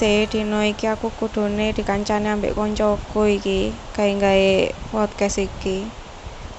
sih 0.00 0.16
dino 0.32 0.58
iki 0.72 0.84
aku 0.94 1.06
kudune 1.20 1.66
dikancani 1.78 2.26
ambek 2.34 2.52
koncoku 2.58 3.20
iki 3.38 3.58
gawe-gawe 3.94 4.50
podcast 4.92 5.36
iki. 5.46 5.78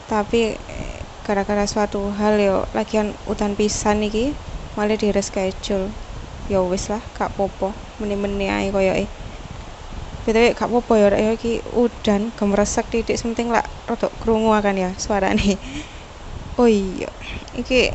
Tapi 0.09 0.39
gara-gara 1.25 1.65
suatu 1.73 1.99
hal 2.19 2.33
yo 2.47 2.57
lagian 2.77 3.07
udan 3.31 3.51
pisan 3.59 3.97
iki 4.07 4.25
malah 4.75 4.95
di 5.01 5.09
reschedule. 5.17 5.87
Ya 6.51 6.59
wis 6.71 6.85
lah 6.93 7.03
gak 7.17 7.33
popo 7.37 7.75
meni-meni 7.99 8.45
ae 8.57 8.67
koyoke. 8.75 9.05
Btw 10.23 10.53
gak 10.59 10.69
popo 10.73 10.93
ya 11.01 11.07
rek 11.13 11.35
iki 11.41 11.53
udan 11.83 12.21
gemresek 12.37 12.85
titik. 12.93 13.17
Sementing 13.19 13.49
lah 13.55 13.65
rodok 13.89 14.11
krungu 14.21 14.53
kan 14.65 14.75
ya 14.77 14.89
suarane. 14.95 15.59
Oh 16.55 16.69
iya 16.71 17.11
iki 17.51 17.91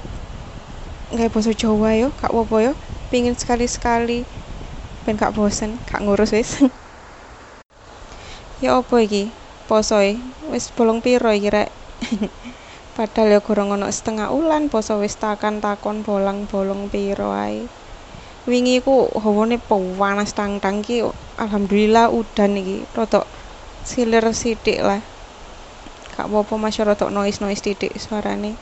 nggak 1.10 1.30
basa 1.34 1.50
Jawa 1.56 1.90
yo 1.96 2.08
gak 2.20 2.32
popo 2.36 2.56
yo. 2.60 2.72
Pingin 3.10 3.34
sekali-sekali 3.34 4.30
ben 5.04 5.16
gak 5.20 5.32
bosen 5.36 5.80
gak 5.88 6.00
ngurus 6.04 6.32
wis. 6.36 6.50
Ya 8.60 8.76
apa 8.76 9.00
iki? 9.00 9.32
Posoe 9.64 10.20
wis 10.52 10.68
bolong 10.76 11.00
piro 11.00 11.32
iki 11.32 11.48
rek? 11.48 11.72
Padahal 12.96 13.32
ya 13.32 13.40
kurang 13.40 13.72
ono 13.72 13.88
setengah 13.88 14.28
ulan 14.36 14.68
poso 14.68 15.00
wis 15.00 15.16
takan 15.16 15.64
takon 15.64 16.04
bolang 16.04 16.44
bolong 16.44 16.92
piro 16.92 17.32
ae. 17.32 17.72
Wingi 18.44 18.84
ku 18.84 19.08
hawane 19.16 19.56
panas 19.56 20.36
tang-tang 20.36 20.84
ki 20.84 21.08
alhamdulillah 21.40 22.12
udan 22.12 22.60
iki. 22.60 22.84
Rada 22.92 23.24
silir 23.80 24.28
sithik 24.36 24.84
lah. 24.84 25.00
Gak 26.12 26.28
apa-apa 26.28 26.60
masih 26.60 26.84
rada 26.84 27.08
noise-noise 27.08 27.64
titik 27.64 27.96
suarane. 27.96 28.60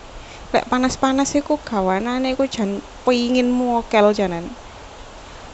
Lek 0.54 0.70
panas-panas 0.70 1.34
iku 1.34 1.58
gawanane 1.58 2.38
iku 2.38 2.46
jan 2.46 2.86
pengin 3.02 3.50
mokel 3.50 4.14
janan 4.14 4.54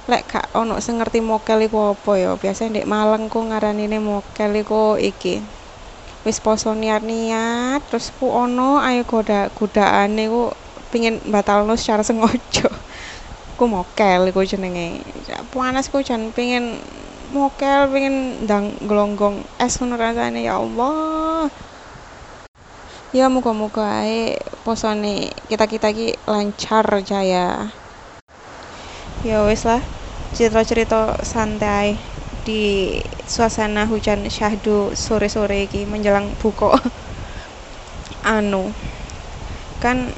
lek 0.05 0.29
gak 0.29 0.47
ono 0.53 0.77
sing 0.85 1.01
ngerti 1.01 1.25
mokel 1.25 1.65
iku 1.65 1.97
apa 1.97 2.13
ya? 2.21 2.31
Biasa 2.37 2.69
ndek 2.69 2.85
Malang 2.85 3.33
ku 3.33 3.41
ngaranine 3.41 3.97
mokel 4.01 4.53
iku 4.61 5.01
iki. 5.01 5.41
Wis 6.25 6.41
poso 6.45 6.77
niat-niat 6.77 7.81
terus 7.89 8.13
ku 8.17 8.29
ono 8.29 8.81
ayo 8.85 9.05
goda 9.09 9.49
godaane 9.57 10.25
ku 10.29 10.53
pingin 10.93 11.21
batalno 11.33 11.73
secara 11.77 12.05
sengaja. 12.09 12.69
Ku 13.57 13.65
mokel 13.65 14.29
iku 14.29 14.45
jenenge. 14.45 15.01
Panas 15.49 15.89
ku 15.89 16.05
jan 16.05 16.33
pengen 16.37 16.77
mokel 17.33 17.89
pengen 17.89 18.45
ndang 18.45 18.77
glonggong 18.85 19.41
es 19.57 19.81
ngono 19.81 19.97
rasane 19.97 20.45
ya 20.45 20.61
Allah. 20.61 21.49
Ya 23.15 23.31
muga-muga 23.31 24.05
ae 24.05 24.37
posone 24.67 25.33
kita-kita 25.49 25.95
ki 25.97 26.19
lancar 26.29 26.85
jaya 27.07 27.71
ya 29.25 29.41
wis 29.49 29.65
lah 29.65 29.81
cerita-cerita 30.37 31.17
santai 31.25 31.97
di 32.45 33.01
suasana 33.25 33.89
hujan 33.89 34.29
syahdu 34.29 34.93
sore-sore 34.93 35.65
iki 35.65 35.89
menjelang 35.89 36.37
buka. 36.37 36.77
Anu 38.37 38.69
kan 39.81 40.13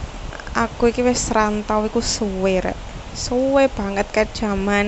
aku 0.58 0.90
iki 0.90 1.06
wis 1.06 1.30
rantau 1.30 1.86
iku 1.86 2.02
suwe 2.02 2.58
suwe 3.14 3.70
banget 3.70 4.06
kan 4.10 4.26
zaman 4.34 4.86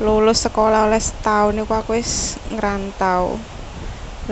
lulus 0.00 0.48
sekolah 0.48 0.88
oleh 0.88 0.98
setahun 0.98 1.60
iku 1.60 1.72
aku 1.76 2.00
wis 2.00 2.40
ngerantau. 2.48 3.36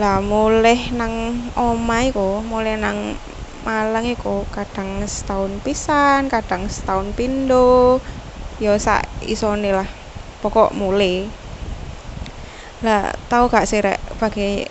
Lah 0.01 0.17
mulai 0.23 0.89
nang 0.97 1.13
omah 1.53 2.01
iku 2.09 2.41
mulai 2.41 2.75
nang 2.81 3.21
Malang 3.61 4.09
iku 4.09 4.49
kadang 4.49 5.05
setahun 5.05 5.61
pisan 5.61 6.25
kadang 6.33 6.65
setahun 6.65 7.13
pindo 7.13 8.01
ya 8.63 8.73
sak 8.85 9.01
isone 9.33 9.69
lah 9.73 9.89
pokok 10.41 10.69
mulai 10.77 11.15
lah 12.85 13.13
tau 13.29 13.45
gak 13.53 13.65
sih 13.69 13.79
rek 13.85 13.99
bagi 14.21 14.65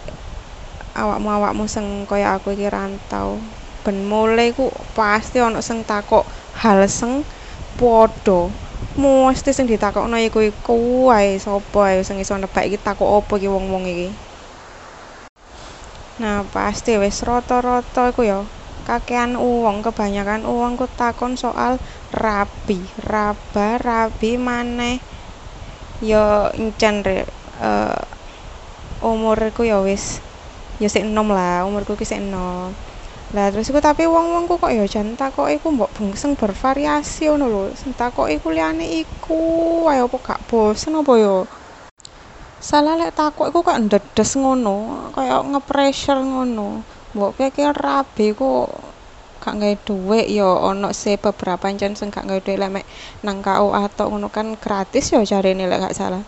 awakmu 1.00 1.28
awakmu 1.38 1.64
sing 1.74 1.86
kaya 2.10 2.34
aku 2.36 2.54
iki 2.54 2.66
rantau? 2.66 3.38
Ben 3.86 3.96
mulai 4.12 4.50
ku 4.52 4.66
pasti 4.98 5.38
ono 5.40 5.60
sing 5.68 5.78
takok 5.86 6.24
hal 6.62 6.84
sing 6.90 7.22
padha. 7.78 8.50
Mesti 9.00 9.50
sing 9.56 9.64
ditakokno 9.70 10.18
iku 10.20 10.42
iku 10.44 10.74
wae 11.08 11.38
sapa 11.38 11.94
ae 11.94 12.02
sing 12.04 12.18
iso 12.20 12.34
nebak 12.36 12.66
iki 12.68 12.76
takok 12.76 13.08
apa 13.22 13.32
iki 13.38 13.48
wong-wong 13.48 13.84
iki? 13.88 14.08
Nah 16.20 16.44
pasti 16.52 16.98
wis 17.00 17.22
rata-rata 17.24 18.10
iku 18.12 18.22
ya 18.26 18.40
kakean 18.90 19.38
uang 19.38 19.86
kebanyakan 19.86 20.42
uang 20.42 20.74
ku 20.74 20.86
takon 20.90 21.38
soal 21.38 21.78
rabi. 22.10 22.90
Raba 22.98 23.78
rabi 23.78 24.34
maneh 24.34 24.98
ya 26.02 26.50
encen 26.58 27.06
rek 27.06 27.26
uh, 27.62 28.02
umurku 28.98 29.62
ya 29.62 29.78
wis 29.84 30.24
ya 30.82 30.88
sik 30.90 31.04
enom 31.06 31.28
lah 31.30 31.62
umurku 31.68 31.94
ki 31.94 32.02
sik 32.08 32.18
enom. 32.18 32.74
Lah 33.30 33.46
terus 33.54 33.70
iku 33.70 33.78
tapi 33.78 34.10
wong-wongku 34.10 34.58
kok 34.58 34.74
ya 34.74 34.82
jan 34.90 35.14
takoke 35.14 35.54
iku 35.54 35.70
mbok 35.70 35.94
bengseng 35.94 36.34
bervariasi 36.34 37.30
ngono 37.30 37.46
lho. 37.46 37.62
Sing 37.78 37.94
takoke 37.94 38.34
iku 38.34 38.50
liyane 38.50 39.06
iku 39.06 39.38
wae 39.86 40.02
apa 40.02 40.16
gak 40.18 40.40
bosen 40.50 40.98
apa 40.98 41.14
ya? 41.14 41.36
Salah 42.58 42.98
lek 42.98 43.14
takok 43.14 43.54
iku 43.54 43.62
kok 43.62 43.78
ndedes 43.86 44.34
ngono 44.34 45.08
kaya 45.14 45.40
ngepressure 45.46 46.20
ngono 46.26 46.82
mbok 47.14 47.34
pikir 47.38 47.74
rabi 47.74 48.32
ku 48.34 48.70
gak 49.40 49.56
gawe 49.56 49.74
dhuwit. 49.86 50.26
Ya 50.28 50.46
ana 50.46 50.92
sih 50.92 51.16
beberapa 51.16 51.66
encen 51.72 51.96
sing 51.96 52.08
gak 52.12 52.28
gawe 52.28 52.38
lek 52.38 52.70
mek 52.70 52.86
nang 53.24 53.40
KU 53.40 53.72
atau 53.72 54.12
ngono 54.12 54.28
kan 54.28 54.54
gratis 54.60 55.10
ya 55.10 55.24
jarene 55.24 55.64
lek 55.66 55.80
gak 55.80 55.96
salah. 55.96 56.22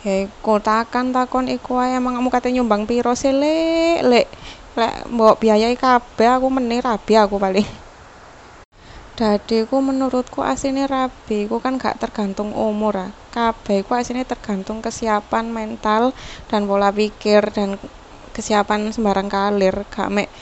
Ya 0.00 0.24
iku 0.24 0.56
takon 0.64 1.12
takon 1.12 1.46
iku 1.52 1.76
ae. 1.78 2.00
Emang 2.00 2.16
kamu 2.16 2.28
kate 2.32 2.48
nyumbang 2.50 2.88
piro 2.88 3.12
sih 3.12 3.30
lek? 3.36 4.00
Lek 4.02 4.26
lek 4.80 4.94
mbok 5.12 5.38
biayai 5.44 5.76
kabeh 5.76 6.28
aku 6.40 6.48
meneh 6.48 6.80
rabi 6.80 7.14
aku 7.20 7.36
paling. 7.36 7.68
Dadi 9.20 9.68
ku 9.68 9.84
menurutku 9.84 10.40
asine 10.40 10.88
rabi 10.88 11.44
ku 11.44 11.60
kan 11.60 11.76
gak 11.76 12.00
tergantung 12.00 12.56
umur 12.56 12.96
ah. 12.96 13.10
Kabeh 13.28 13.84
ku 13.84 13.92
asine 13.92 14.24
tergantung 14.24 14.80
kesiapan 14.80 15.52
mental 15.52 16.16
dan 16.48 16.64
pola 16.64 16.88
pikir 16.88 17.52
dan 17.52 17.76
kesiapan 18.40 18.88
sembarang 18.88 19.28
kalir 19.28 19.84
gak 19.92 20.08
mek 20.08 20.32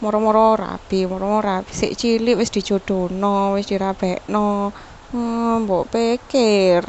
moro-moro 0.00 0.56
rabi 0.56 1.04
moro-moro 1.04 1.44
rabi. 1.44 1.68
Sik 1.68 1.92
cilik 1.92 2.40
wis 2.40 2.48
dijodohno 2.48 3.52
wis 3.52 3.68
dirabekno 3.68 4.72
hmm, 5.12 5.68
mbok 5.68 5.84
pikir. 5.92 6.80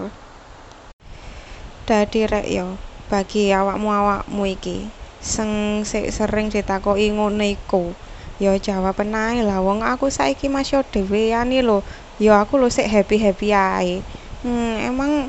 Dadi 1.83 2.21
rek 2.23 2.47
yo 2.47 2.79
bagi 3.11 3.51
awakmu 3.51 3.91
awakmu 3.91 4.43
iki 4.47 4.87
sing 5.19 5.83
sik 5.83 6.15
sering 6.15 6.47
ditakoki 6.47 7.11
ngono 7.11 7.43
iku. 7.43 7.91
Ya 8.39 8.55
jawab 8.55 9.03
ae 9.03 9.43
lah 9.43 9.59
wong 9.59 9.83
aku 9.83 10.07
saiki 10.07 10.47
masih 10.47 10.79
dhewean 10.87 11.51
lho. 11.51 11.83
Ya 12.23 12.39
aku 12.39 12.55
lho 12.55 12.71
sik 12.71 12.87
happy-happy 12.87 13.51
ae. 13.51 13.99
Hmm, 14.47 14.79
emang 14.79 15.27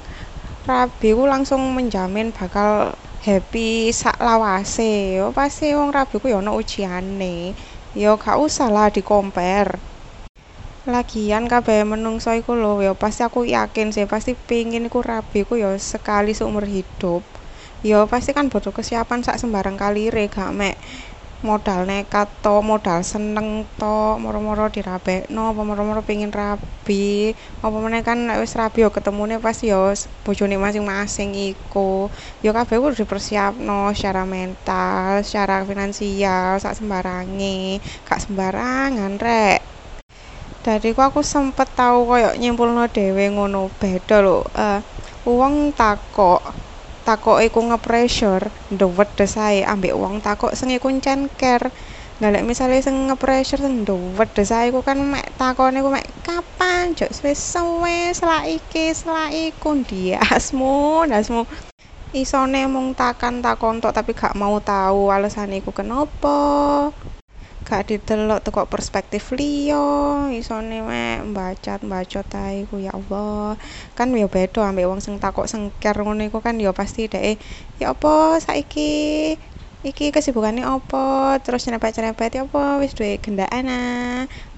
rabi 0.62 1.10
ku 1.10 1.26
langsung 1.26 1.74
menjamin 1.74 2.30
bakal 2.30 2.94
happy 3.28 3.70
sak 4.00 4.16
lawase. 4.26 4.92
Yo 5.18 5.26
pasti 5.38 5.66
wong 5.78 5.90
rabi 5.96 6.14
ku 6.22 6.26
ya 6.32 6.36
ono 6.42 6.52
ujiane. 6.60 7.36
Yo 8.02 8.10
gak 8.22 8.36
usah 8.46 8.68
lah 8.76 8.88
lagian 10.88 11.44
kabeh 11.52 11.84
menungso 11.92 12.30
iku 12.40 12.52
lho 12.62 12.72
ya 12.86 12.92
pasti 13.02 13.20
aku 13.28 13.40
yakin 13.56 13.92
sih 13.94 14.08
pasti 14.12 14.32
pingin 14.48 14.88
iku 14.88 15.04
rabi 15.04 15.40
ku 15.48 15.54
ya 15.62 15.70
sekali 15.92 16.32
seumur 16.38 16.64
hidup. 16.64 17.22
Ya 17.84 17.98
pasti 18.12 18.30
kan 18.36 18.46
butuh 18.52 18.72
kesiapan 18.74 19.20
sak 19.26 19.36
sembarang 19.38 19.76
kalire 19.82 20.24
gak 20.36 20.50
mek 20.58 20.76
modal 21.46 21.86
nekat 21.86 22.26
to 22.42 22.58
modal 22.60 22.98
seneng 23.06 23.62
to 23.78 24.18
moro-moro 24.18 24.66
dirabekno 24.74 25.54
apa 25.54 25.62
moro-moro 25.62 26.02
pengin 26.02 26.34
rabi. 26.34 27.30
Apa 27.62 27.76
meneh 27.78 28.02
kan 28.02 28.18
nek 28.26 28.42
wis 28.42 28.58
rabi 28.58 28.82
yo 28.82 28.90
ketemune 28.90 29.38
pasti 29.38 29.70
yo 29.70 29.94
bojone 30.26 30.58
masing-masing 30.58 31.30
iku. 31.54 32.10
Yo 32.42 32.50
kabeh 32.50 32.76
kudu 32.82 32.94
dipersiapno 33.06 33.94
secara 33.94 34.26
mental 34.26 35.22
secara 35.22 35.62
finansial 35.62 36.58
sak 36.58 36.74
sembarange. 36.74 37.78
Gak 38.02 38.20
sembarangan 38.26 39.14
rek. 39.22 39.60
Dadi 40.64 40.90
ku 40.90 41.00
aku 41.06 41.22
sempet 41.22 41.70
tau 41.78 42.02
koyo 42.02 42.34
nyimpulno 42.34 42.90
dhewe 42.90 43.30
ngono 43.30 43.70
beda 43.78 44.18
lho. 44.20 44.42
Uh, 44.58 44.82
wong 45.22 45.70
takok 45.72 46.67
takoke 47.08 47.48
ku 47.48 47.60
nge-pressure 47.64 48.52
ndewedes 48.68 49.40
ae 49.40 49.64
ambek 49.64 49.96
wong 49.96 50.20
takok 50.20 50.52
sing 50.52 50.68
iku 50.76 50.92
care. 51.40 51.72
Nah, 52.20 52.28
lek 52.34 52.44
misale 52.44 52.76
sing 52.84 53.08
nge-pressure 53.08 53.64
sing 53.64 53.88
ndewedes 53.88 54.52
ae 54.52 54.68
ku 54.68 54.84
kan 54.84 55.00
mek 55.00 55.24
takone 55.40 55.80
ku 55.80 55.88
mek 55.88 56.04
kapan 56.20 56.92
jok? 56.92 57.08
Wis 57.24 57.40
suwe 57.40 58.12
selak 58.12 58.44
iki 58.44 58.92
selak 58.92 59.32
iku 59.32 59.80
ndiasmu 59.80 61.08
ndasmu 61.08 61.48
isone 62.12 62.64
mung 62.68 62.96
takan 62.96 63.44
takon 63.44 63.80
tok 63.84 63.92
tapi 63.92 64.16
gak 64.16 64.36
mau 64.36 64.56
tahu 64.60 65.12
alasane 65.12 65.60
iku 65.60 65.72
kenapa 65.76 66.88
gak 67.68 67.82
didelok 67.88 68.40
teko 68.44 68.60
perspektif 68.72 69.22
liya 69.38 69.84
isone 70.40 70.76
mek 70.88 71.18
mbacat 71.30 71.80
mbacot 71.88 72.28
ae 72.44 72.58
ku 72.70 72.76
ya 72.86 72.92
Allah. 72.98 73.54
Kan 73.96 74.08
ya 74.22 74.26
beda 74.34 74.60
ambek 74.68 74.88
wong 74.90 75.00
sing 75.04 75.14
takok 75.22 75.46
sengker 75.52 75.96
ngono 76.04 76.22
iku 76.28 76.38
kan 76.46 76.56
ya 76.64 76.70
pasti 76.80 77.00
dhek 77.12 77.36
ya 77.80 77.86
apa 77.94 78.40
saiki 78.44 78.90
iki 79.90 80.04
kesibukane 80.14 80.62
apa? 80.76 81.04
Terus 81.44 81.60
nyerempet-nyerempet 81.68 82.30
ya 82.36 82.42
apa 82.48 82.62
wis 82.82 82.92
duwe 82.96 83.10
gendaan 83.24 83.66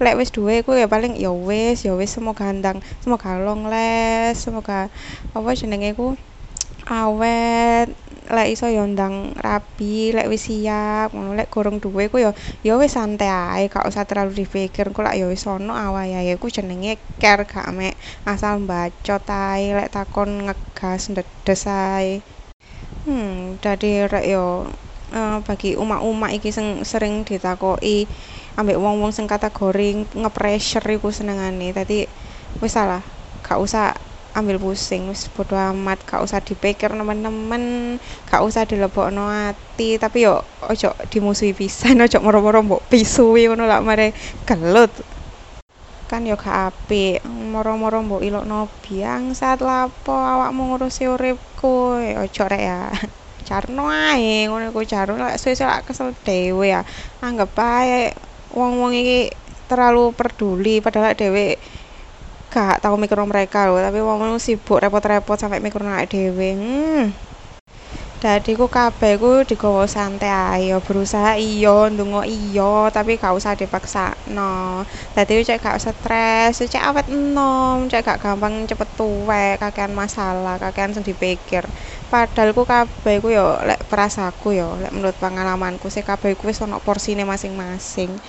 lek 0.03 0.15
wis 0.19 0.29
duwe 0.35 0.55
ku 0.65 0.71
ya 0.81 0.87
paling 0.93 1.13
ya 1.19 1.31
wis 1.47 1.77
ya 1.87 1.93
wis 1.99 2.09
semoga 2.15 2.47
gandang 2.49 2.77
semoga 3.03 3.29
long 3.45 3.61
les 3.71 4.33
semoga 4.45 4.79
apa 5.35 5.49
jenenge 5.59 5.91
ku 5.99 6.07
awet 6.91 7.87
lek 8.35 8.47
iso 8.53 8.67
ya 8.71 8.83
ndang 8.87 9.15
rapi 9.45 10.15
lek 10.15 10.27
wis 10.31 10.43
siap 10.47 11.11
ngono 11.15 11.31
lek 11.39 11.51
gorong 11.53 11.77
duwe 11.83 12.07
ku 12.11 12.17
ya 12.25 12.31
ya 12.67 12.73
wis 12.79 12.95
santai 12.95 13.27
ae 13.27 13.63
gak 13.73 13.87
usah 13.89 14.03
terlalu 14.07 14.31
dipikir 14.43 14.85
ku 14.95 14.99
lek 15.05 15.15
ya 15.19 15.25
wis 15.31 15.43
ono 15.47 15.73
awayahe 15.75 16.33
ku 16.41 16.47
jenenge 16.55 16.99
care 17.21 17.43
gak 17.47 17.67
mek 17.77 17.95
asal 18.27 18.55
bacot 18.69 19.23
ae 19.27 19.75
lek 19.77 19.89
takon 19.95 20.29
ngegas 20.47 21.01
ndedes 21.11 21.63
ae 21.67 22.19
hmm 23.07 23.57
dadi 23.63 24.05
rek 24.13 24.25
yo 24.33 24.45
uh, 25.15 25.37
bagi 25.47 25.75
umak-umak 25.75 26.31
iki 26.37 26.49
sing 26.55 26.83
sering 26.87 27.23
ditakoki 27.27 28.07
ambek 28.59 28.77
wong-wong 28.79 29.11
sing 29.15 29.25
kategori 29.31 30.07
nge-pressure 30.11 30.87
iku 30.97 31.09
senengane. 31.13 31.71
Dadi 31.71 32.03
wis 32.59 32.73
salah, 32.75 32.99
gak 33.45 33.57
usah 33.63 33.90
ambil 34.31 34.57
pusing 34.63 35.11
wis 35.11 35.27
bodo 35.35 35.59
amat 35.59 35.99
gak 36.07 36.23
usah 36.23 36.39
dipikir 36.39 36.91
nemen-nemen 36.95 37.97
gak 38.29 38.41
usah 38.47 38.63
dilebokno 38.63 39.27
ati. 39.27 39.99
Tapi 39.99 40.23
yo 40.27 40.39
ojo 40.63 40.89
dimusuhi 41.11 41.51
pisan 41.51 41.99
ojo 42.05 42.17
moro-moro 42.23 42.63
mbok 42.63 42.81
pisui 42.91 43.47
ngono 43.47 43.67
lak 43.67 43.83
mare 43.83 44.07
gelut. 44.47 44.93
Kan 46.07 46.27
yo 46.27 46.35
gak 46.39 46.71
apik 46.71 47.23
moro-moro 47.27 47.99
mbok 48.03 48.21
ilokno 48.23 48.67
biangsat 48.83 49.59
lapo 49.63 50.15
awakmu 50.15 50.75
ngurusi 50.75 51.07
uripku. 51.11 51.99
Ojo 52.23 52.43
rek 52.47 52.63
ya 52.63 52.79
jarno 53.47 53.89
ae 53.91 54.47
ngono 54.47 54.71
iku 54.71 54.81
jarno 54.87 55.19
lek 55.19 55.35
suwe-suwe 55.41 55.67
lak 55.67 55.83
kesel 55.87 56.15
dhewe 56.23 56.71
ya. 56.71 56.81
Anggap 57.19 57.51
ae 57.59 58.11
wong-wong 58.51 58.95
iki 58.95 59.31
terlalu 59.71 60.11
peduli 60.11 60.83
padahal 60.83 61.15
dhewe 61.15 61.55
gak 62.51 62.83
tau 62.83 62.95
mikir 62.99 63.17
mereka 63.23 63.59
lho 63.67 63.79
tapi 63.79 63.99
wong 64.03 64.35
sibuk 64.45 64.77
repot-repot 64.83 65.37
sampai 65.39 65.63
mikir 65.63 65.81
awake 65.81 66.11
dhewe 66.11 66.49
hmm. 66.59 67.05
Dadi 68.21 68.53
ku 68.53 68.69
kabeh 68.69 69.17
ku 69.17 69.41
digawa 69.49 69.89
santai 69.89 70.29
ae 70.29 70.69
berusaha 70.85 71.33
iya 71.41 71.89
ndonga 71.89 72.21
iya 72.29 72.85
tapi 72.93 73.17
gak 73.17 73.33
usah 73.33 73.57
dipaksakno. 73.57 74.85
Dadi 75.17 75.41
cek 75.41 75.57
gak 75.57 75.81
stres 75.81 76.61
cek 76.61 76.85
awet 76.85 77.09
enom 77.09 77.89
cek 77.89 78.05
gak 78.05 78.21
gampang 78.21 78.69
cepet 78.69 78.89
tuwek 78.93 79.57
kakean 79.57 79.97
masalah 79.97 80.61
kakean 80.61 80.93
sing 80.93 81.01
dipikir. 81.01 81.65
Padahal 82.13 82.53
ku 82.53 82.61
kabeh 82.61 83.17
ku 83.25 83.33
yo 83.33 83.57
lek 83.65 83.81
perasaku 83.89 84.53
yo 84.53 84.77
lek 84.77 84.93
menurut 84.93 85.17
pengalamanku 85.17 85.89
sih 85.89 86.05
kabeh 86.05 86.37
ku 86.37 86.45
wis 86.45 86.61
ono 86.61 86.77
porsine 86.77 87.25
masing-masing 87.25 88.21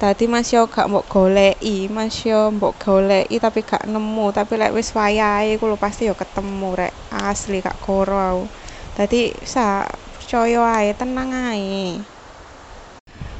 dadi 0.00 0.24
mas 0.32 0.48
yo 0.54 0.62
gak 0.74 0.86
mbok 0.90 1.06
goleki 1.14 1.76
mas 1.96 2.14
yo 2.28 2.40
mbok 2.56 2.74
goleki 2.84 3.36
tapi 3.44 3.60
gak 3.70 3.82
nemu. 3.92 4.26
Tapi 4.36 4.52
lek 4.60 4.74
wis 4.76 4.88
wayahe 4.98 5.52
ku 5.60 5.66
pasti 5.84 6.02
yo 6.10 6.14
ketemu 6.22 6.68
rek. 6.80 6.94
Asli 7.10 7.58
gak 7.66 7.78
koro 7.86 8.48
dadi 8.96 9.20
sa 9.52 9.64
percaya 10.14 10.60
ae 10.78 10.90
tenang 11.00 11.30
ae. 11.50 12.06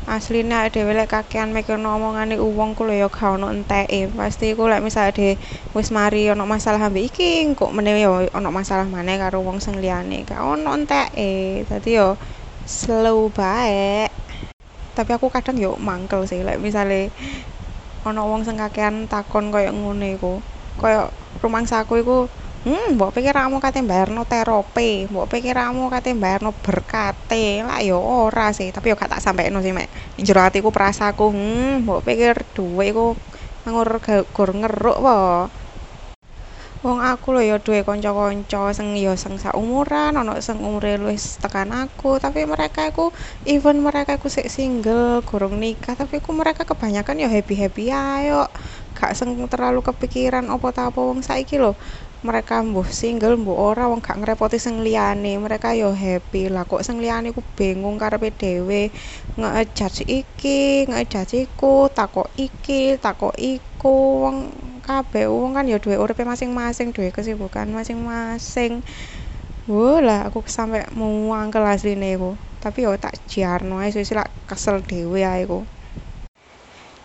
Asline 0.08 0.48
awake 0.56 0.72
dhewe 0.72 0.92
lek 0.96 1.10
kakean 1.12 1.52
mikirno 1.52 1.88
omongane 1.96 2.34
wong 2.40 2.72
ku 2.76 2.82
lho 2.88 2.94
ya 2.96 3.08
gak 3.12 3.36
ono 3.36 3.46
enteke. 3.52 4.08
Pasti 4.18 4.56
ku 4.56 4.64
lek 4.70 4.80
misale 4.80 5.12
dhewe 5.12 5.36
wis 5.76 5.88
mari 5.92 6.32
ono 6.32 6.44
masalah 6.48 6.80
ambek 6.88 7.04
iki 7.12 7.28
kok 7.58 7.70
meneh 7.76 8.00
ya 8.04 8.10
ono 8.38 8.48
masalah 8.48 8.88
maneh 8.88 9.20
karo 9.20 9.44
wong 9.44 9.60
sing 9.60 9.76
liyane. 9.76 10.24
Gak 10.24 10.40
ono 10.40 10.72
enteke. 10.80 11.62
Dadi 11.68 11.90
yo 12.00 12.16
slow 12.64 13.28
bae 13.28 14.07
tapi 14.98 15.10
aku 15.16 15.26
kadang 15.34 15.56
yo 15.64 15.70
mangkel 15.88 16.20
sih 16.30 16.40
lek 16.46 16.58
misale 16.66 16.94
ono 18.08 18.20
wong 18.30 18.42
sing 18.46 18.56
kakean 18.62 18.94
takon 19.12 19.44
koyo 19.54 19.70
ngono 19.78 20.04
iku 20.16 20.32
koyo 20.80 21.00
rumangsaku 21.42 21.94
iku 22.02 22.16
Hmm, 22.66 22.98
mbok 22.98 23.14
pikir 23.14 23.32
kamu 23.38 23.56
kate 23.64 23.78
mbayarno 23.86 24.26
terapi, 24.32 25.06
mbok 25.10 25.26
pikir 25.32 25.54
kamu 25.62 25.82
kate 25.94 26.10
mbayarno 26.18 26.50
berkate. 26.64 27.62
Lah 27.66 27.78
ya 27.88 27.94
ora 27.96 28.50
sih, 28.58 28.68
tapi 28.74 28.90
yo 28.90 28.94
gak 28.98 29.14
tak 29.14 29.22
sampekno 29.24 29.62
sih 29.64 29.70
mek. 29.78 29.88
Jero 30.26 30.42
atiku 30.42 30.68
prasaku, 30.74 31.22
hmm, 31.32 31.86
mbok 31.86 32.00
pikir 32.06 32.34
duwe 32.56 32.90
iku 32.92 33.04
ngur 33.64 33.88
gur 34.34 34.50
ngeruk 34.60 34.96
apa. 35.00 35.16
Wong 36.84 36.98
aku 37.02 37.26
lho 37.34 37.42
ya 37.50 37.56
duwe 37.64 37.80
kanca-kanca 37.88 38.70
sing 38.78 38.88
ya 39.04 39.12
sing 39.22 39.34
saumuran, 39.42 40.14
ana 40.20 40.38
sing 40.46 40.62
umure 40.68 40.94
luwih 41.02 41.18
tekan 41.42 41.70
aku, 41.74 42.08
tapi 42.24 42.40
mereka 42.52 42.80
iku 42.90 43.10
even 43.42 43.76
mereka 43.86 44.10
iku 44.18 44.28
sik 44.30 44.46
single, 44.46 45.26
gurung 45.28 45.58
nikah, 45.62 45.94
tapi 45.98 46.22
ku 46.24 46.30
mereka 46.40 46.62
kebanyakan 46.70 47.18
ya 47.22 47.28
happy-happy 47.34 47.84
kok. 47.90 48.50
Gak 48.94 49.12
sing 49.18 49.30
terlalu 49.50 49.80
kepikiran 49.88 50.46
apa 50.54 50.68
ta 50.76 50.82
apa 50.90 51.00
wong 51.08 51.18
saiki 51.28 51.58
lho. 51.58 51.74
mereka 52.18 52.54
mbuh 52.66 52.82
single 52.90 53.38
mbuh 53.38 53.54
ora 53.70 53.86
wong 53.90 54.02
gak 54.02 54.18
ngrepoti 54.18 54.58
sing 54.58 54.82
liyane. 54.86 55.38
Mereka 55.38 55.68
yo 55.78 55.94
happy. 55.94 56.50
Lah 56.54 56.66
kok 56.70 56.82
sing 56.86 56.98
liyane 57.02 57.30
ku 57.30 57.42
bingung 57.58 57.94
karepe 58.02 58.34
dhewe. 58.34 58.90
Ngejudge 59.38 60.02
iki 60.02 60.58
ngejudge 60.90 61.46
iku 61.46 61.86
takok 61.94 62.26
iki 62.34 62.98
takok 62.98 63.34
iku. 63.38 63.94
Wong 64.26 64.36
kabeh. 64.88 65.28
Wong 65.28 65.52
kan 65.56 65.68
ya 65.68 65.76
duwe 65.76 66.00
uripe 66.00 66.24
masing-masing 66.24 66.96
duwe 66.96 67.12
kesibukan 67.12 67.68
masing-masing. 67.68 68.80
Wuh 69.68 70.00
lah 70.00 70.20
aku 70.32 70.40
sampe 70.48 70.80
muang 70.96 71.52
kelas 71.52 71.84
ini 71.84 72.16
aku 72.16 72.32
tapi 72.58 72.88
yo 72.88 72.96
tak 72.98 73.14
jarno 73.30 73.78
ae 73.78 73.92
sih 73.94 74.02
kesel 74.48 74.82
dhewe 74.82 75.22
ae 75.22 75.46
aku 75.46 75.62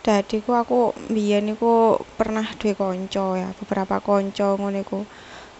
dadi 0.04 0.44
ku 0.44 0.52
aku 0.52 0.92
mbiyen 1.12 1.56
iku 1.56 1.96
pernah 2.20 2.44
duwe 2.60 2.76
kanca 2.76 3.26
ya 3.40 3.50
beberapa 3.60 4.00
kanca 4.04 4.56
ngono 4.60 4.80
iku. 4.80 5.00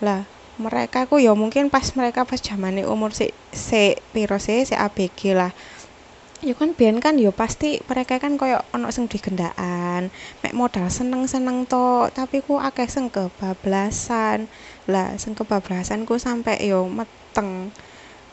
Lah 0.04 0.24
mereka 0.60 1.08
ku 1.08 1.16
ya 1.20 1.32
mungkin 1.36 1.72
pas 1.72 1.96
mereka 1.96 2.28
pas 2.28 2.40
zamane 2.40 2.84
umur 2.84 3.16
sik 3.16 3.32
sik 3.56 4.04
piro 4.12 4.38
sih 4.38 4.68
sik 4.68 4.80
ABG 4.80 5.20
lah 5.36 5.52
ya 6.44 6.54
kan 6.60 6.70
biyen 6.78 6.98
kan 7.00 7.16
ya 7.16 7.32
pasti 7.32 7.80
mereka 7.90 8.20
kan 8.24 8.36
koyo 8.42 8.60
ono 8.76 8.88
sing 8.96 9.06
digendaan. 9.08 10.12
Mek 10.44 10.54
modal 10.60 10.88
seneng-seneng 10.92 11.58
to 11.72 12.12
tapi 12.18 12.44
ku 12.44 12.60
akeh 12.60 12.88
sing 12.92 13.06
kebablasan. 13.16 14.52
Lah 14.92 15.16
sing 15.22 15.32
kebablasan 15.40 16.04
ku 16.04 16.20
sampe 16.20 16.54
yo 16.60 16.80
meteng. 16.92 17.72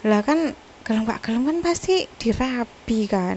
Lah 0.02 0.20
kan 0.26 0.38
gelem 0.84 1.06
gak 1.06 1.22
gelem 1.24 1.42
kan 1.48 1.58
pasti 1.62 2.10
dirabi 2.20 3.00
kan. 3.06 3.36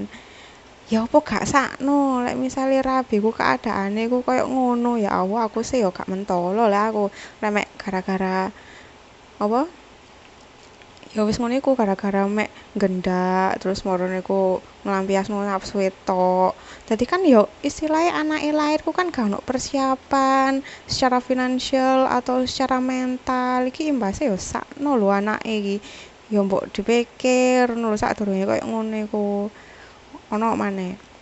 Ya 0.92 1.06
apa 1.06 1.18
gak 1.22 1.46
sakno? 1.54 2.26
Lek 2.26 2.36
misale 2.42 2.82
rabi 2.82 3.22
ku 3.24 3.30
keadaane 3.30 4.10
ku 4.12 4.26
koyo 4.26 4.50
ngono 4.50 4.98
ya 4.98 5.22
Allah 5.22 5.48
aku 5.48 5.62
sih 5.62 5.80
ya 5.86 5.90
gak 5.94 6.10
mentolo 6.12 6.66
lah 6.74 6.90
aku. 6.90 7.14
Remek 7.44 7.68
gara-gara 7.78 8.50
apa 9.44 9.62
ya 11.14 11.22
wis 11.30 11.38
ngono 11.38 11.54
iku 11.62 11.78
gara-gara 11.80 12.26
mek 12.26 12.50
gendak 12.82 13.62
terus 13.62 13.86
marane 13.86 14.20
ku 14.26 14.58
nglampiasno 14.82 15.38
nafsu 15.46 15.78
tok 16.10 16.58
dadi 16.90 17.06
kan 17.12 17.22
yo 17.34 17.42
istilahnya 17.62 18.18
anake 18.22 18.50
lahir 18.50 18.80
ku 18.82 18.92
kan 18.98 19.14
gak 19.14 19.30
ono 19.30 19.38
persiapan 19.50 20.52
secara 20.90 21.22
finansial 21.22 22.10
atau 22.18 22.42
secara 22.50 22.78
mental. 22.82 23.70
Iki 23.70 23.94
imbase 23.94 24.22
yo 24.32 24.38
sakno 24.42 24.98
lho 24.98 25.10
anake 25.14 25.54
iki. 25.62 25.78
Yo 26.34 26.40
mbok 26.50 26.74
dipikir 26.74 27.70
ngono 27.78 27.94
sadurunge 27.94 28.50
koyo 28.50 28.64
ngono 28.66 28.96
iku. 29.06 29.26
Ono 30.34 30.48
maneh 30.58 31.13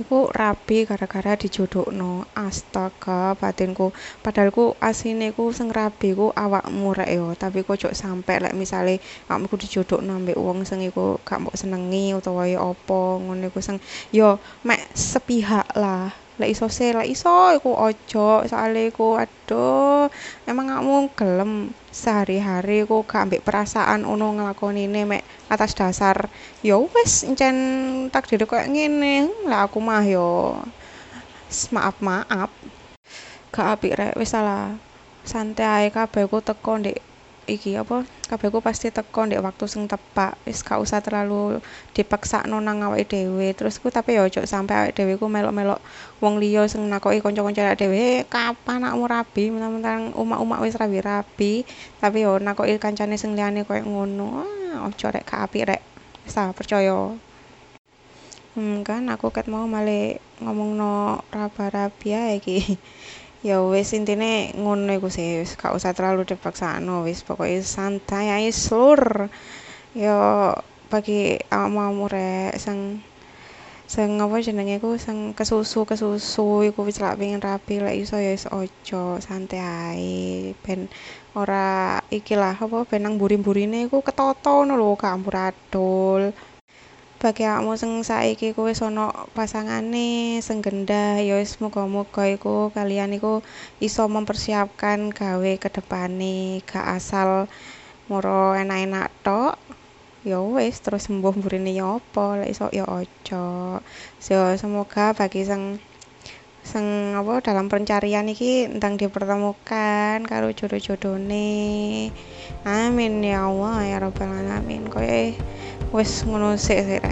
iku 0.00 0.28
rabi 0.30 0.84
gara-gara 0.88 1.38
dijodohno. 1.38 2.26
Astaga 2.34 3.38
batinku. 3.38 3.94
Padahal 4.24 4.50
ku 4.50 4.74
asine 4.82 5.30
ku 5.36 5.50
sing 5.54 5.70
rabi 5.70 6.14
ku 6.18 6.30
awakmu 6.34 6.94
rek 6.98 7.10
yo 7.14 7.26
tapi 7.38 7.62
kok 7.62 7.74
ojo 7.78 7.88
sampe 7.94 8.38
lek 8.42 8.54
misale 8.54 8.98
awakmu 9.30 9.46
ku 9.50 9.56
dijodohno 9.58 10.18
ambek 10.18 10.38
wong 10.38 10.62
sing 10.62 10.82
iku 10.82 11.18
gak 11.26 11.42
mbok 11.42 11.58
senengi 11.58 12.14
utawa 12.14 12.46
ya 12.46 12.62
apa 12.62 13.00
ngono 13.22 13.50
iku 13.50 13.60
sing 13.62 13.76
yo 14.10 14.38
mek 14.66 14.80
sepihak 14.94 15.66
lah. 15.78 16.10
Lek 16.34 16.50
iso 16.50 16.66
se 16.66 16.90
lek 16.90 17.06
iso 17.06 17.54
iku 17.54 17.70
ojo 17.74 18.42
soalnya 18.50 18.90
iku 18.90 19.14
aduh 19.14 20.10
emang 20.50 20.66
kamu 20.66 20.94
gelem 21.14 21.52
sehari-hari 21.94 22.82
ku 22.90 23.06
gak 23.06 23.30
ambek 23.30 23.46
perasaan 23.46 24.02
ono 24.02 24.34
nglakonine 24.34 25.06
mek 25.06 25.22
atas 25.46 25.78
dasar 25.78 26.26
ya 26.66 26.74
wis 26.82 27.22
encen 27.22 27.56
takdir 28.10 28.42
koyo 28.50 28.66
ngene. 28.66 29.30
Lah 29.46 29.70
aku 29.70 29.78
mah 29.78 30.02
yo 30.02 30.58
maaf 31.70 31.96
maaf. 32.02 32.50
Gak 33.54 33.66
apik 33.78 33.94
rek 33.94 34.18
wis 34.18 34.34
salah 34.34 34.74
santai 35.22 35.86
ae 35.86 35.88
kabeh 35.94 36.26
ku 36.26 36.42
teko 36.42 36.82
ndek 36.82 36.98
iki 37.46 37.76
apa 37.76 38.02
kabehku 38.30 38.58
pasti 38.64 38.88
teko 38.88 39.28
ndek 39.28 39.44
waktu 39.44 39.64
sing 39.68 39.84
tepak. 39.90 40.36
Wis 40.48 40.64
gak 40.64 40.80
usah 40.80 40.98
terlalu 41.04 41.60
dipaksakno 41.96 42.58
nang 42.58 42.84
awake 42.84 43.08
dhewe. 43.10 43.52
Terus 43.52 43.78
ku 43.82 43.88
tapi 43.88 44.16
ya 44.16 44.24
ojo 44.24 44.42
sampe 44.48 44.72
awake 44.72 44.96
dhewe 44.96 45.14
ku 45.20 45.26
melok-melok 45.28 45.80
wong 46.24 46.40
liya 46.40 46.64
sing 46.66 46.86
nakoki 46.88 47.20
kanca-kanca 47.24 47.62
awake 47.64 47.80
dhewe 47.84 48.04
kapan 48.28 48.84
anakmu 48.84 49.04
rabi? 49.06 49.44
Mentang-mentang 49.52 50.16
umak-umak 50.16 50.60
wis 50.64 50.74
rabi-rabi. 50.74 51.64
Tapi 52.00 52.24
yo 52.24 52.40
nakoki 52.40 52.76
kancane 52.80 53.16
sing 53.20 53.36
liyane 53.36 53.68
koyo 53.68 53.84
ngono. 53.84 54.44
Ah, 54.74 54.88
ojo 54.88 55.06
rek 55.12 55.24
gak 55.28 55.50
apik 55.50 55.64
rek. 55.68 55.82
Wis 56.24 56.36
percaya. 56.56 57.12
Hmm 58.54 58.86
kan 58.86 59.10
aku 59.10 59.34
ket 59.34 59.50
mau 59.50 59.66
malah 59.66 60.14
ngomongno 60.38 61.18
raba-rabi 61.34 62.14
ae 62.14 62.38
iki 62.38 62.78
ya 63.44 63.60
wis 63.60 63.92
intine 63.92 64.56
ngono 64.56 64.88
iku 64.96 65.12
sih 65.12 65.44
wis 65.44 65.52
gak 65.60 65.76
usah 65.76 65.92
terlalu 65.92 66.24
dipaksakno 66.24 67.04
wis. 67.04 67.20
Pokoknya 67.28 67.60
santai 67.60 68.32
ae 68.32 68.48
slur 68.48 69.28
ya 69.92 70.16
bagi 70.88 71.36
awakmu 71.52 72.08
rek 72.08 72.56
sing 72.56 73.04
sing 73.84 74.16
apa 74.24 74.40
jenenge 74.40 74.80
ku 74.80 74.96
sing 74.96 75.36
kesusu 75.38 75.84
kesusu 75.84 76.64
iku 76.64 76.88
wis 76.88 76.98
lak 77.04 77.20
pengen 77.20 77.44
rapi 77.44 77.84
lek 77.84 78.00
iso 78.00 78.16
ya 78.16 78.32
wis 78.32 78.48
ojo 78.48 79.20
santai 79.20 79.60
ae. 79.60 80.16
Ben 80.64 80.88
ora 81.36 82.00
iki 82.08 82.34
lah 82.40 82.56
apa 82.56 82.88
ben 82.88 83.04
nang 83.04 83.20
buri-burine 83.20 83.84
iku 83.86 84.00
ketoto 84.00 84.64
ngono 84.64 84.74
lho 84.80 84.96
gak 84.96 85.14
amburadul 85.20 86.32
bagi 87.24 87.48
awakmu 87.48 87.72
sing 87.80 88.04
saiki 88.04 88.52
ku 88.52 88.68
wis 88.68 88.84
ana 88.84 89.08
pasangane 89.32 90.44
sing 90.44 90.60
gendah 90.60 91.16
ya 91.24 91.40
wis 91.40 91.56
muga-muga 91.56 92.28
iku 92.28 92.68
kalian 92.76 93.16
iku 93.16 93.40
iso 93.80 94.04
mempersiapkan 94.12 95.08
gawe 95.08 95.52
kedepane 95.56 96.60
gak 96.68 96.84
asal 97.00 97.48
moro 98.12 98.52
enak-enak 98.52 99.08
tok 99.24 99.56
ya 100.20 100.36
wis 100.44 100.84
terus 100.84 101.08
sembuh 101.08 101.32
mburine 101.40 101.72
ya 101.72 101.96
apa 101.96 102.44
lek 102.44 102.52
iso 102.52 102.68
ya 102.76 102.84
aja. 102.84 103.80
So, 104.20 104.36
semoga 104.60 105.16
bagi 105.16 105.48
sing 105.48 105.80
sing 106.60 107.16
apa 107.16 107.40
dalam 107.40 107.72
pencarian 107.72 108.28
iki 108.28 108.68
entang 108.68 109.00
dipertemukan 109.00 110.24
karo 110.24 110.48
jodoh-jodohne 110.52 112.08
amin 112.64 113.14
ya 113.20 113.48
Allah 113.48 113.76
ya 113.84 113.96
rabbal 114.00 114.28
alamin. 114.28 114.92
Koyo 114.92 115.36
wis 115.94 116.26
ngono 116.26 116.58
sik 116.58 116.82
sik 116.82 117.06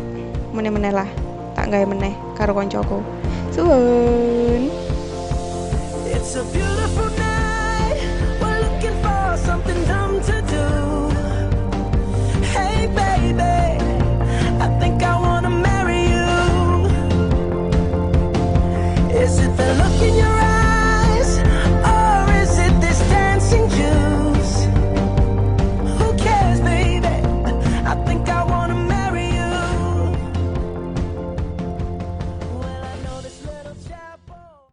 meneh-meneh 0.50 0.90
lah 0.90 1.06
tak 1.54 1.70
gawe 1.70 1.86
meneh 1.86 2.18
karo 2.34 2.50
koncoku. 2.50 2.98
Suwun. 3.54 4.74
It's 6.10 6.34
a 6.34 6.42
beautiful 6.50 7.11